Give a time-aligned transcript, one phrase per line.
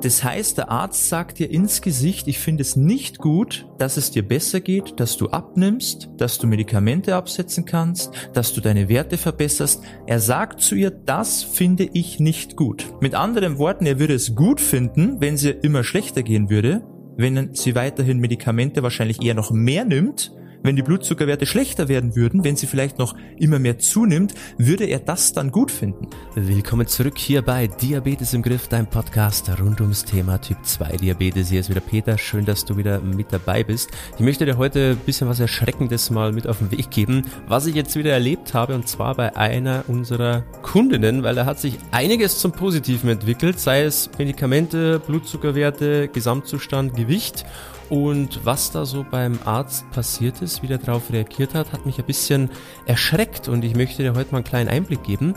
[0.00, 4.12] Das heißt, der Arzt sagt dir ins Gesicht, ich finde es nicht gut, dass es
[4.12, 9.18] dir besser geht, dass du abnimmst, dass du Medikamente absetzen kannst, dass du deine Werte
[9.18, 9.82] verbesserst.
[10.06, 12.86] Er sagt zu ihr, das finde ich nicht gut.
[13.00, 16.84] Mit anderen Worten, er würde es gut finden, wenn ihr immer schlechter gehen würde,
[17.16, 20.30] wenn sie weiterhin Medikamente wahrscheinlich eher noch mehr nimmt
[20.62, 24.98] wenn die Blutzuckerwerte schlechter werden würden, wenn sie vielleicht noch immer mehr zunimmt, würde er
[24.98, 26.08] das dann gut finden?
[26.34, 31.50] Willkommen zurück hier bei Diabetes im Griff, dein Podcast rund ums Thema Typ 2 Diabetes.
[31.50, 33.90] Hier ist wieder Peter, schön, dass du wieder mit dabei bist.
[34.16, 37.66] Ich möchte dir heute ein bisschen was Erschreckendes mal mit auf den Weg geben, was
[37.66, 41.78] ich jetzt wieder erlebt habe und zwar bei einer unserer Kundinnen, weil da hat sich
[41.92, 47.44] einiges zum Positiven entwickelt, sei es Medikamente, Blutzuckerwerte, Gesamtzustand, Gewicht
[47.90, 51.98] und was da so beim Arzt passiert ist, wie der darauf reagiert hat, hat mich
[51.98, 52.50] ein bisschen
[52.86, 55.34] erschreckt und ich möchte dir heute mal einen kleinen Einblick geben,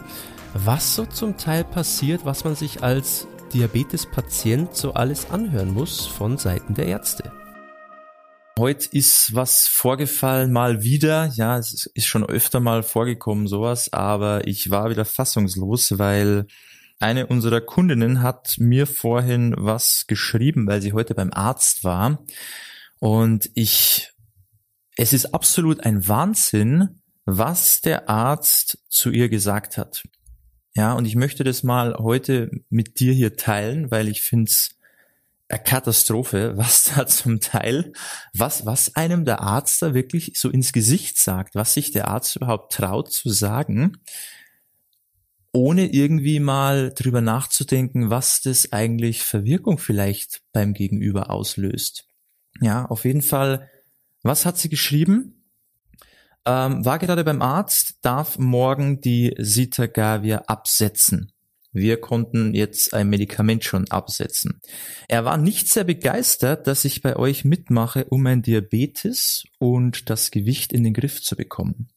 [0.53, 6.37] was so zum Teil passiert, was man sich als Diabetespatient so alles anhören muss von
[6.37, 7.31] Seiten der Ärzte.
[8.59, 11.31] Heute ist was vorgefallen, mal wieder.
[11.35, 16.47] Ja, es ist schon öfter mal vorgekommen, sowas, aber ich war wieder fassungslos, weil
[17.01, 22.23] eine unserer Kundinnen hat mir vorhin was geschrieben, weil sie heute beim Arzt war.
[22.99, 24.11] Und ich,
[24.95, 30.03] es ist absolut ein Wahnsinn, was der Arzt zu ihr gesagt hat.
[30.75, 34.69] Ja, und ich möchte das mal heute mit dir hier teilen, weil ich finde es
[35.49, 37.93] eine Katastrophe, was da zum Teil,
[38.33, 42.35] was, was einem der Arzt da wirklich so ins Gesicht sagt, was sich der Arzt
[42.35, 43.97] überhaupt traut zu sagen
[45.53, 52.07] ohne irgendwie mal drüber nachzudenken, was das eigentlich für Wirkung vielleicht beim Gegenüber auslöst.
[52.61, 53.69] Ja, auf jeden Fall,
[54.23, 55.43] was hat sie geschrieben?
[56.45, 61.31] Ähm, war gerade beim Arzt, darf morgen die Sitagavir absetzen.
[61.73, 64.59] Wir konnten jetzt ein Medikament schon absetzen.
[65.07, 70.31] Er war nicht sehr begeistert, dass ich bei euch mitmache, um mein Diabetes und das
[70.31, 71.89] Gewicht in den Griff zu bekommen.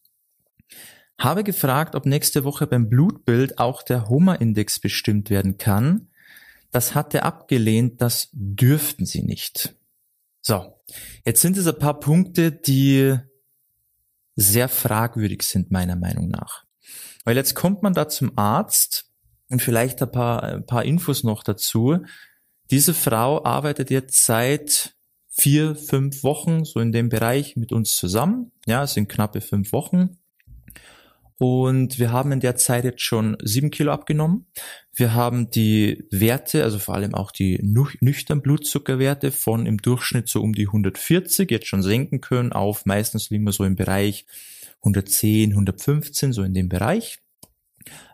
[1.19, 6.09] Habe gefragt, ob nächste Woche beim Blutbild auch der Homa-Index bestimmt werden kann.
[6.71, 9.77] Das hat er abgelehnt, das dürften sie nicht.
[10.41, 10.75] So,
[11.25, 13.17] jetzt sind es ein paar Punkte, die
[14.37, 16.65] sehr fragwürdig sind, meiner Meinung nach.
[17.25, 19.11] Weil jetzt kommt man da zum Arzt
[19.49, 21.99] und vielleicht ein paar, ein paar Infos noch dazu.
[22.71, 24.95] Diese Frau arbeitet jetzt seit
[25.29, 28.53] vier, fünf Wochen so in dem Bereich mit uns zusammen.
[28.67, 30.19] Ja, es sind knappe fünf Wochen.
[31.39, 34.47] Und wir haben in der Zeit jetzt schon sieben Kilo abgenommen.
[34.93, 40.41] Wir haben die Werte, also vor allem auch die nüchtern Blutzuckerwerte von im Durchschnitt so
[40.41, 44.27] um die 140 jetzt schon senken können auf meistens liegen wir so im Bereich
[44.79, 47.19] 110, 115, so in dem Bereich.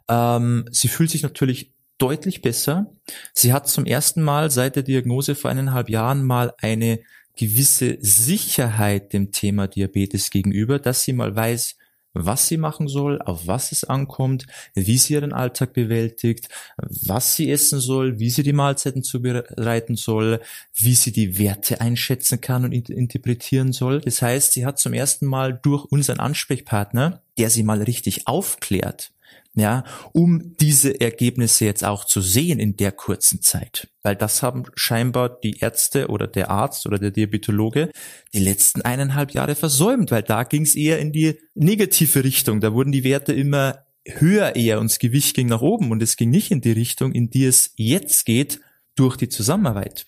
[0.09, 2.93] Ähm, sie fühlt sich natürlich deutlich besser.
[3.35, 7.01] Sie hat zum ersten Mal seit der Diagnose vor eineinhalb Jahren mal eine
[7.37, 11.77] gewisse Sicherheit dem Thema Diabetes gegenüber, dass sie mal weiß,
[12.13, 17.51] was sie machen soll, auf was es ankommt, wie sie ihren Alltag bewältigt, was sie
[17.51, 20.41] essen soll, wie sie die Mahlzeiten zubereiten soll,
[20.75, 24.01] wie sie die Werte einschätzen kann und interpretieren soll.
[24.01, 29.13] Das heißt, sie hat zum ersten Mal durch unseren Ansprechpartner, der sie mal richtig aufklärt,
[29.55, 33.89] ja, um diese Ergebnisse jetzt auch zu sehen in der kurzen Zeit.
[34.03, 37.91] Weil das haben scheinbar die Ärzte oder der Arzt oder der Diabetologe
[38.33, 42.61] die letzten eineinhalb Jahre versäumt, weil da ging es eher in die negative Richtung.
[42.61, 46.17] Da wurden die Werte immer höher eher und das Gewicht ging nach oben und es
[46.17, 48.61] ging nicht in die Richtung, in die es jetzt geht
[48.95, 50.07] durch die Zusammenarbeit.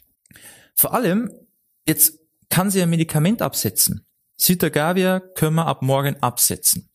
[0.75, 1.31] Vor allem,
[1.87, 2.19] jetzt
[2.49, 4.07] kann sie ein Medikament absetzen.
[4.37, 6.92] Sitagavir können wir ab morgen absetzen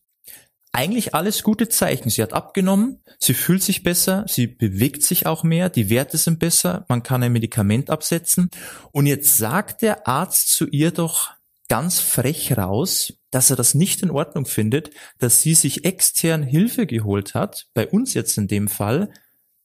[0.72, 2.10] eigentlich alles gute Zeichen.
[2.10, 6.38] Sie hat abgenommen, sie fühlt sich besser, sie bewegt sich auch mehr, die Werte sind
[6.38, 8.50] besser, man kann ein Medikament absetzen.
[8.92, 11.30] Und jetzt sagt der Arzt zu ihr doch
[11.68, 16.86] ganz frech raus, dass er das nicht in Ordnung findet, dass sie sich extern Hilfe
[16.86, 19.10] geholt hat, bei uns jetzt in dem Fall,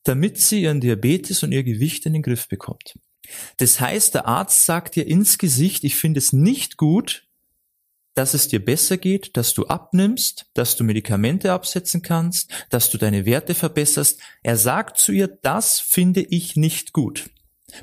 [0.04, 2.96] damit sie ihren Diabetes und ihr Gewicht in den Griff bekommt.
[3.58, 7.26] Das heißt, der Arzt sagt ihr ins Gesicht, ich finde es nicht gut,
[8.14, 12.98] dass es dir besser geht, dass du abnimmst, dass du Medikamente absetzen kannst, dass du
[12.98, 14.20] deine Werte verbesserst.
[14.44, 17.30] Er sagt zu ihr, das finde ich nicht gut.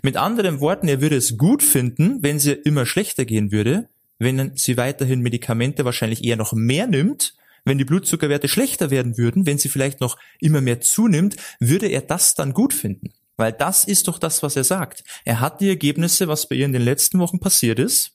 [0.03, 3.88] Mit anderen Worten, er würde es gut finden, wenn sie immer schlechter gehen würde,
[4.19, 7.35] wenn sie weiterhin Medikamente wahrscheinlich eher noch mehr nimmt,
[7.65, 12.03] wenn die Blutzuckerwerte schlechter werden würden, wenn sie vielleicht noch immer mehr zunimmt, würde er
[12.03, 13.12] das dann gut finden.
[13.37, 15.03] Weil das ist doch das, was er sagt.
[15.25, 18.12] Er hat die Ergebnisse, was bei ihr in den letzten Wochen passiert ist,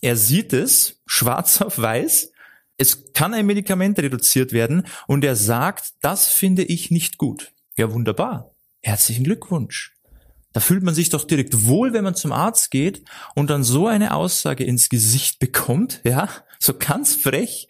[0.00, 2.32] er sieht es schwarz auf weiß.
[2.76, 7.52] Es kann ein Medikament reduziert werden und er sagt, das finde ich nicht gut.
[7.76, 8.54] Ja, wunderbar.
[8.82, 9.94] Herzlichen Glückwunsch.
[10.52, 13.04] Da fühlt man sich doch direkt wohl, wenn man zum Arzt geht
[13.34, 17.68] und dann so eine Aussage ins Gesicht bekommt, ja, so ganz frech.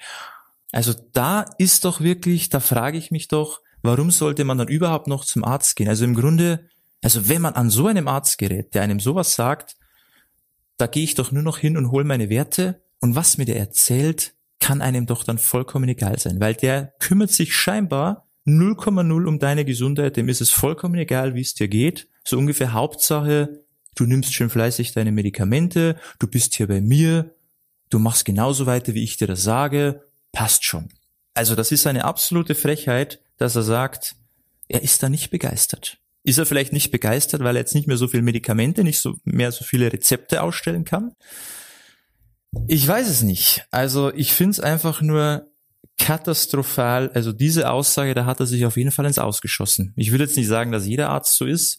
[0.72, 5.08] Also da ist doch wirklich, da frage ich mich doch, warum sollte man dann überhaupt
[5.08, 5.88] noch zum Arzt gehen?
[5.88, 6.68] Also im Grunde,
[7.02, 9.76] also wenn man an so einem Arzt gerät, der einem sowas sagt,
[10.80, 13.58] da gehe ich doch nur noch hin und hole meine Werte und was mir der
[13.58, 19.38] erzählt, kann einem doch dann vollkommen egal sein, weil der kümmert sich scheinbar 0,0 um
[19.38, 22.08] deine Gesundheit, dem ist es vollkommen egal, wie es dir geht.
[22.24, 23.60] So ungefähr Hauptsache,
[23.94, 27.34] du nimmst schön fleißig deine Medikamente, du bist hier bei mir,
[27.90, 30.02] du machst genauso weiter, wie ich dir das sage,
[30.32, 30.88] passt schon.
[31.34, 34.16] Also das ist eine absolute Frechheit, dass er sagt,
[34.68, 35.98] er ist da nicht begeistert.
[36.22, 39.16] Ist er vielleicht nicht begeistert, weil er jetzt nicht mehr so viele Medikamente, nicht so
[39.24, 41.12] mehr so viele Rezepte ausstellen kann?
[42.66, 43.64] Ich weiß es nicht.
[43.70, 45.50] Also ich finde es einfach nur
[45.98, 47.10] katastrophal.
[47.10, 49.92] Also diese Aussage, da hat er sich auf jeden Fall ins Ausgeschossen.
[49.96, 51.78] Ich will jetzt nicht sagen, dass jeder Arzt so ist,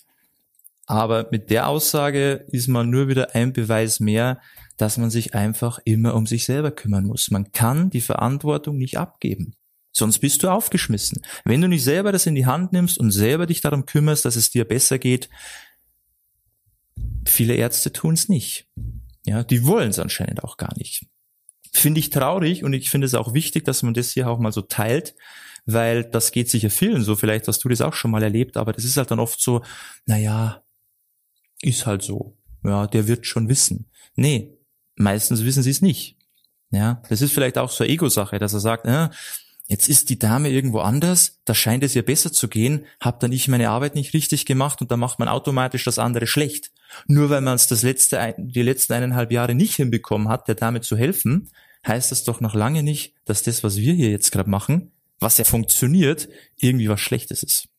[0.85, 4.41] aber mit der Aussage ist man nur wieder ein Beweis mehr,
[4.77, 7.31] dass man sich einfach immer um sich selber kümmern muss.
[7.31, 9.53] Man kann die Verantwortung nicht abgeben.
[9.91, 11.21] Sonst bist du aufgeschmissen.
[11.43, 14.35] Wenn du nicht selber das in die Hand nimmst und selber dich darum kümmerst, dass
[14.35, 15.29] es dir besser geht,
[17.25, 18.67] viele Ärzte tun es nicht.
[19.25, 21.05] Ja, die wollen es anscheinend auch gar nicht.
[21.73, 24.51] Finde ich traurig und ich finde es auch wichtig, dass man das hier auch mal
[24.51, 25.15] so teilt,
[25.65, 27.15] weil das geht sicher vielen so.
[27.15, 29.61] Vielleicht hast du das auch schon mal erlebt, aber das ist halt dann oft so,
[30.05, 30.63] naja,
[31.61, 32.37] ist halt so.
[32.63, 33.89] Ja, der wird schon wissen.
[34.15, 34.57] Nee,
[34.95, 36.17] meistens wissen sie es nicht.
[36.71, 39.09] Ja, das ist vielleicht auch so eine Ego-Sache, dass er sagt, äh,
[39.71, 43.31] jetzt ist die Dame irgendwo anders, da scheint es ihr besser zu gehen, hab dann
[43.31, 46.71] ich meine Arbeit nicht richtig gemacht und dann macht man automatisch das andere schlecht.
[47.07, 50.81] Nur weil man es das letzte, die letzten eineinhalb Jahre nicht hinbekommen hat, der Dame
[50.81, 51.51] zu helfen,
[51.87, 54.91] heißt das doch noch lange nicht, dass das, was wir hier jetzt gerade machen,
[55.21, 56.27] was ja funktioniert,
[56.57, 57.69] irgendwie was Schlechtes ist.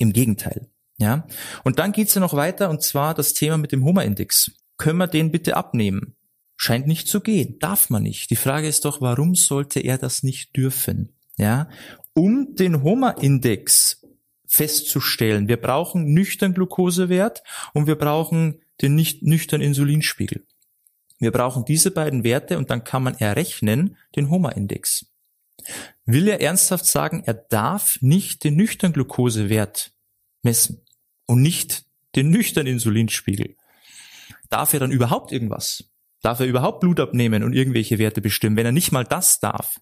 [0.00, 0.66] Im Gegenteil.
[0.98, 1.28] Ja.
[1.62, 4.50] Und dann geht's ja noch weiter, und zwar das Thema mit dem Hummer-Index.
[4.78, 6.16] Können wir den bitte abnehmen?
[6.56, 7.58] Scheint nicht zu gehen.
[7.58, 8.30] Darf man nicht.
[8.30, 11.12] Die Frage ist doch, warum sollte er das nicht dürfen?
[11.36, 11.68] Ja.
[12.14, 14.02] Um den Hummer-Index
[14.46, 15.48] festzustellen.
[15.48, 17.42] Wir brauchen nüchtern Glukosewert
[17.72, 20.46] und wir brauchen den nicht nüchtern Insulinspiegel.
[21.18, 25.06] Wir brauchen diese beiden Werte und dann kann man errechnen den Homa-Index.
[26.04, 29.92] Will er ernsthaft sagen, er darf nicht den nüchtern Glukosewert
[30.42, 30.82] messen
[31.26, 31.84] und nicht
[32.14, 33.56] den nüchtern Insulinspiegel?
[34.50, 35.84] Darf er dann überhaupt irgendwas?
[36.24, 39.78] Darf er überhaupt Blut abnehmen und irgendwelche Werte bestimmen, wenn er nicht mal das darf?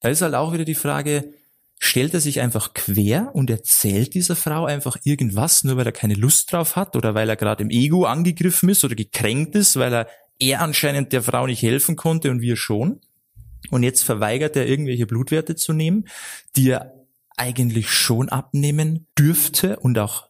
[0.00, 1.34] Da ist halt auch wieder die Frage,
[1.78, 6.14] stellt er sich einfach quer und erzählt dieser Frau einfach irgendwas, nur weil er keine
[6.14, 9.92] Lust drauf hat oder weil er gerade im Ego angegriffen ist oder gekränkt ist, weil
[9.92, 10.08] er
[10.40, 13.00] er anscheinend der Frau nicht helfen konnte und wir schon.
[13.70, 16.08] Und jetzt verweigert er irgendwelche Blutwerte zu nehmen,
[16.56, 16.94] die er
[17.36, 20.28] eigentlich schon abnehmen dürfte und auch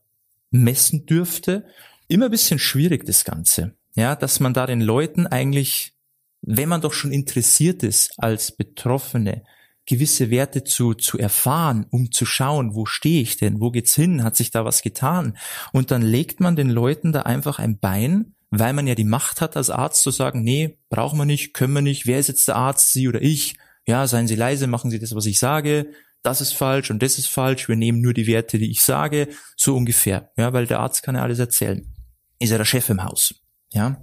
[0.51, 1.65] messen dürfte.
[2.09, 3.77] Immer ein bisschen schwierig das Ganze.
[3.95, 5.95] Ja, dass man da den Leuten eigentlich,
[6.43, 9.45] wenn man doch schon interessiert ist als Betroffene,
[9.87, 14.25] gewisse Werte zu, zu erfahren, um zu schauen, wo stehe ich denn, wo geht's hin,
[14.25, 15.37] hat sich da was getan?
[15.73, 19.41] Und dann legt man den Leuten da einfach ein Bein, weil man ja die Macht
[19.41, 22.49] hat als Arzt zu sagen, nee, brauchen wir nicht, können wir nicht, wer ist jetzt
[22.49, 23.57] der Arzt, Sie oder ich?
[23.87, 25.91] Ja, seien Sie leise, machen Sie das, was ich sage,
[26.23, 29.29] das ist falsch und das ist falsch, wir nehmen nur die Werte, die ich sage,
[29.57, 30.33] so ungefähr.
[30.39, 31.95] Ja, weil der Arzt kann ja alles erzählen.
[32.39, 33.35] Ist ja der Chef im Haus.
[33.75, 34.03] Ja.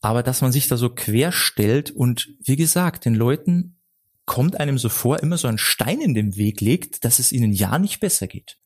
[0.00, 3.76] Aber dass man sich da so quer stellt und wie gesagt, den Leuten
[4.24, 7.52] kommt einem so vor, immer so ein Stein in den Weg legt, dass es ihnen
[7.52, 8.58] ja nicht besser geht.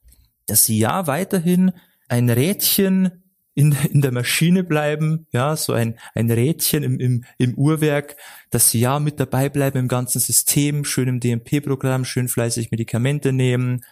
[0.47, 1.73] Dass sie ja weiterhin
[2.09, 3.23] ein Rädchen
[3.55, 8.17] in, in der Maschine bleiben, ja, so ein, ein Rädchen im, im, im Uhrwerk,
[8.51, 13.33] dass sie ja mit dabei bleiben im ganzen System, schön im DMP-Programm, schön fleißig Medikamente
[13.33, 13.85] nehmen,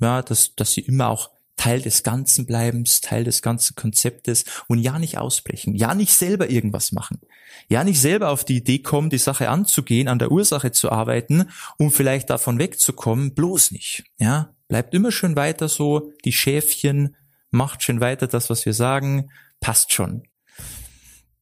[0.00, 4.78] ja, dass, dass sie immer auch Teil des Ganzen bleiben, Teil des ganzen Konzeptes und
[4.78, 7.20] ja nicht ausbrechen, ja nicht selber irgendwas machen,
[7.68, 11.48] ja nicht selber auf die Idee kommen, die Sache anzugehen, an der Ursache zu arbeiten,
[11.78, 17.16] um vielleicht davon wegzukommen, bloß nicht, ja, bleibt immer schön weiter so, die Schäfchen,
[17.50, 20.24] macht schön weiter das, was wir sagen, passt schon.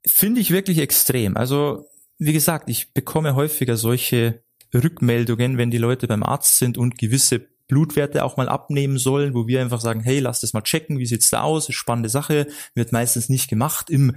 [0.07, 1.37] Finde ich wirklich extrem.
[1.37, 4.43] Also, wie gesagt, ich bekomme häufiger solche
[4.73, 9.47] Rückmeldungen, wenn die Leute beim Arzt sind und gewisse Blutwerte auch mal abnehmen sollen, wo
[9.47, 12.93] wir einfach sagen, hey, lass das mal checken, wie sieht's da aus, spannende Sache, wird
[12.93, 14.17] meistens nicht gemacht im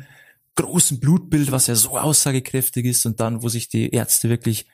[0.55, 4.65] großen Blutbild, was ja so aussagekräftig ist und dann, wo sich die Ärzte wirklich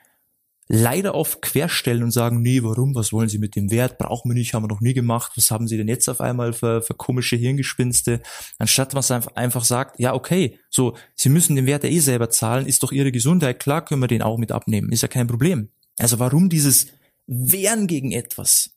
[0.66, 4.34] leider oft querstellen und sagen, nee, warum, was wollen Sie mit dem Wert, brauchen wir
[4.34, 6.94] nicht, haben wir noch nie gemacht, was haben Sie denn jetzt auf einmal für, für
[6.94, 8.22] komische Hirngespinste,
[8.58, 12.66] anstatt einfach, einfach sagt, ja, okay, so, Sie müssen den Wert ja eh selber zahlen,
[12.66, 15.68] ist doch Ihre Gesundheit, klar können wir den auch mit abnehmen, ist ja kein Problem.
[15.98, 16.86] Also warum dieses
[17.26, 18.70] wehren gegen etwas.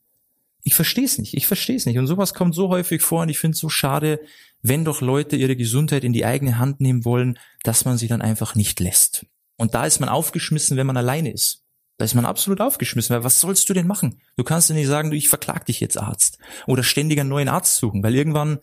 [0.64, 1.98] Ich verstehe es nicht, ich verstehe es nicht.
[1.98, 4.20] Und sowas kommt so häufig vor und ich finde es so schade,
[4.62, 8.22] wenn doch Leute ihre Gesundheit in die eigene Hand nehmen wollen, dass man sie dann
[8.22, 9.26] einfach nicht lässt.
[9.56, 11.64] Und da ist man aufgeschmissen, wenn man alleine ist.
[11.98, 14.22] Da ist man absolut aufgeschmissen, weil was sollst du denn machen?
[14.36, 16.38] Du kannst ja nicht sagen, du, ich verklag dich jetzt Arzt.
[16.68, 18.60] Oder ständig einen neuen Arzt suchen, weil irgendwann,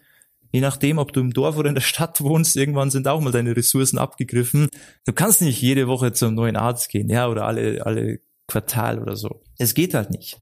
[0.53, 3.33] je nachdem, ob du im Dorf oder in der Stadt wohnst, irgendwann sind auch mal
[3.33, 4.69] deine Ressourcen abgegriffen.
[5.05, 9.17] Du kannst nicht jede Woche zum neuen Arzt gehen, ja, oder alle, alle Quartal oder
[9.17, 9.43] so.
[9.59, 10.41] Es geht halt nicht.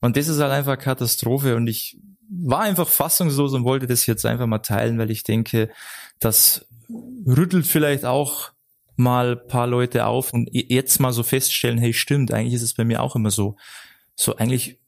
[0.00, 1.98] Und das ist halt einfach Katastrophe und ich
[2.28, 5.70] war einfach fassungslos und wollte das jetzt einfach mal teilen, weil ich denke,
[6.18, 6.66] das
[7.26, 8.52] rüttelt vielleicht auch
[8.96, 12.84] mal paar Leute auf und jetzt mal so feststellen, hey, stimmt, eigentlich ist es bei
[12.84, 13.56] mir auch immer so.
[14.14, 14.78] So eigentlich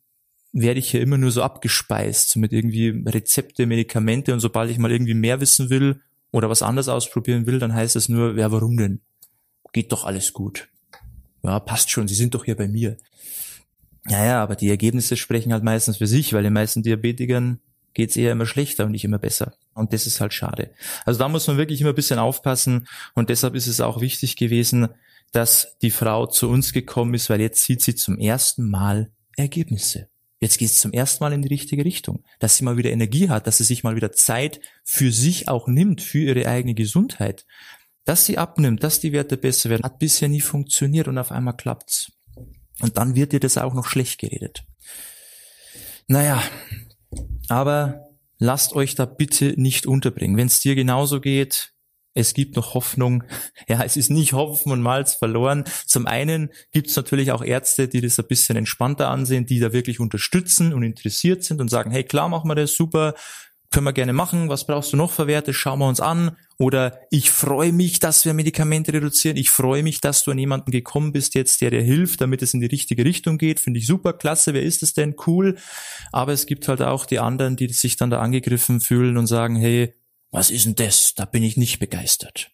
[0.52, 4.92] werde ich hier immer nur so abgespeist mit irgendwie Rezepte, Medikamente und sobald ich mal
[4.92, 8.76] irgendwie mehr wissen will oder was anderes ausprobieren will, dann heißt es nur, ja, warum
[8.76, 9.00] denn?
[9.72, 10.68] Geht doch alles gut.
[11.46, 12.96] Ja, passt schon, Sie sind doch hier bei mir.
[14.08, 17.60] Ja, ja, aber die Ergebnisse sprechen halt meistens für sich, weil den meisten Diabetikern
[17.94, 19.54] geht's eher immer schlechter und nicht immer besser.
[19.74, 20.70] Und das ist halt schade.
[21.04, 24.36] Also da muss man wirklich immer ein bisschen aufpassen und deshalb ist es auch wichtig
[24.36, 24.88] gewesen,
[25.32, 30.08] dass die Frau zu uns gekommen ist, weil jetzt sieht sie zum ersten Mal Ergebnisse.
[30.40, 33.28] Jetzt geht es zum ersten Mal in die richtige Richtung, dass sie mal wieder Energie
[33.28, 37.46] hat, dass sie sich mal wieder Zeit für sich auch nimmt, für ihre eigene Gesundheit.
[38.06, 41.56] Dass sie abnimmt, dass die Werte besser werden, hat bisher nie funktioniert und auf einmal
[41.56, 42.12] klappt's.
[42.80, 44.64] Und dann wird dir das auch noch schlecht geredet.
[46.06, 46.42] Naja,
[47.48, 48.06] aber
[48.38, 50.36] lasst euch da bitte nicht unterbringen.
[50.36, 51.72] Wenn es dir genauso geht,
[52.14, 53.24] es gibt noch Hoffnung.
[53.68, 55.64] Ja, es ist nicht Hopfen und Malz verloren.
[55.86, 59.72] Zum einen gibt es natürlich auch Ärzte, die das ein bisschen entspannter ansehen, die da
[59.72, 63.14] wirklich unterstützen und interessiert sind und sagen, hey, klar, machen wir das, super,
[63.70, 64.48] können wir gerne machen.
[64.48, 65.52] Was brauchst du noch für Werte?
[65.52, 66.36] Schauen wir uns an.
[66.58, 69.36] Oder ich freue mich, dass wir Medikamente reduzieren.
[69.36, 72.54] Ich freue mich, dass du an jemanden gekommen bist jetzt, der dir hilft, damit es
[72.54, 73.60] in die richtige Richtung geht.
[73.60, 74.54] Finde ich super, klasse.
[74.54, 75.14] Wer ist es denn?
[75.26, 75.56] Cool.
[76.12, 79.56] Aber es gibt halt auch die anderen, die sich dann da angegriffen fühlen und sagen,
[79.56, 79.94] hey,
[80.30, 81.14] was ist denn das?
[81.14, 82.50] Da bin ich nicht begeistert.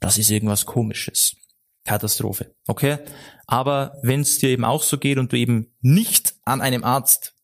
[0.00, 1.36] Das ist irgendwas komisches.
[1.84, 2.54] Katastrophe.
[2.66, 2.98] Okay?
[3.46, 7.34] Aber wenn es dir eben auch so geht und du eben nicht an einem Arzt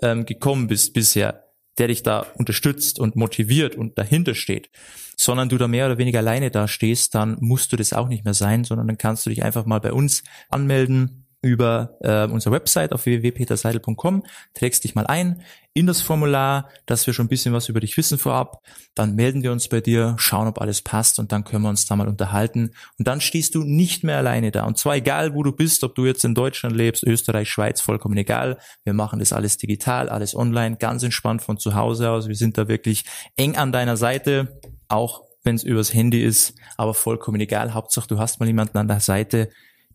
[0.00, 1.47] ähm, gekommen bist bisher,
[1.78, 4.70] der dich da unterstützt und motiviert und dahinter steht,
[5.16, 8.24] sondern du da mehr oder weniger alleine da stehst, dann musst du das auch nicht
[8.24, 12.54] mehr sein, sondern dann kannst du dich einfach mal bei uns anmelden über äh, unsere
[12.54, 15.42] Website auf www.peterseidel.com, trägst dich mal ein
[15.78, 18.62] in das Formular, dass wir schon ein bisschen was über dich wissen vorab,
[18.96, 21.86] dann melden wir uns bei dir, schauen, ob alles passt und dann können wir uns
[21.86, 22.72] da mal unterhalten.
[22.98, 24.64] Und dann stehst du nicht mehr alleine da.
[24.64, 28.16] Und zwar egal, wo du bist, ob du jetzt in Deutschland lebst, Österreich, Schweiz, vollkommen
[28.16, 32.34] egal, wir machen das alles digital, alles online, ganz entspannt von zu Hause aus, wir
[32.34, 33.04] sind da wirklich
[33.36, 38.18] eng an deiner Seite, auch wenn es übers Handy ist, aber vollkommen egal, Hauptsache du
[38.18, 39.48] hast mal jemanden an der Seite,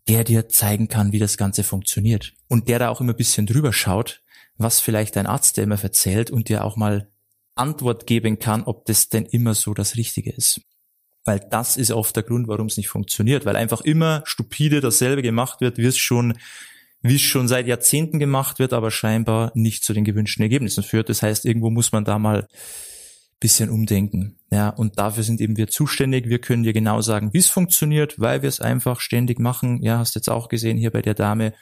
[0.08, 2.34] der dir zeigen kann, wie das Ganze funktioniert.
[2.48, 4.22] Und der da auch immer ein bisschen drüber schaut,
[4.56, 7.08] was vielleicht dein Arzt dir immer erzählt und dir auch mal
[7.54, 10.60] Antwort geben kann, ob das denn immer so das Richtige ist.
[11.24, 15.22] Weil das ist oft der Grund, warum es nicht funktioniert, weil einfach immer stupide dasselbe
[15.22, 16.36] gemacht wird, wie es schon,
[17.00, 21.08] wie es schon seit Jahrzehnten gemacht wird, aber scheinbar nicht zu den gewünschten Ergebnissen führt.
[21.08, 22.46] Das heißt, irgendwo muss man da mal
[23.44, 24.38] bisschen umdenken.
[24.50, 26.30] Ja, und dafür sind eben wir zuständig.
[26.30, 29.82] Wir können dir genau sagen, wie es funktioniert, weil wir es einfach ständig machen.
[29.82, 31.52] Ja, hast jetzt auch gesehen hier bei der Dame.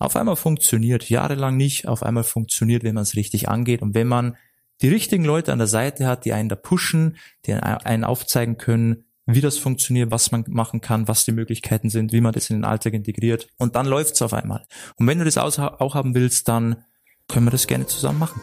[0.00, 1.86] Auf einmal funktioniert, jahrelang nicht.
[1.86, 3.82] Auf einmal funktioniert, wenn man es richtig angeht.
[3.82, 4.36] Und wenn man
[4.82, 9.04] die richtigen Leute an der Seite hat, die einen da pushen, die einen aufzeigen können,
[9.26, 12.56] wie das funktioniert, was man machen kann, was die Möglichkeiten sind, wie man das in
[12.56, 13.46] den Alltag integriert.
[13.58, 14.66] Und dann läuft's auf einmal.
[14.96, 16.82] Und wenn du das auch haben willst, dann
[17.28, 18.40] können wir das gerne zusammen machen.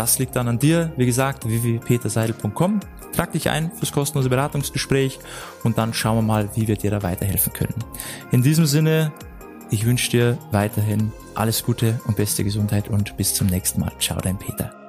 [0.00, 0.94] Das liegt dann an dir.
[0.96, 2.80] Wie gesagt, www.peterseidel.com.
[3.14, 5.18] Trag dich ein fürs kostenlose Beratungsgespräch
[5.62, 7.74] und dann schauen wir mal, wie wir dir da weiterhelfen können.
[8.30, 9.12] In diesem Sinne,
[9.70, 13.92] ich wünsche dir weiterhin alles Gute und beste Gesundheit und bis zum nächsten Mal.
[13.98, 14.79] Ciao, dein Peter.